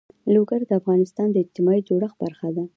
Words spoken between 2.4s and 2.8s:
ده.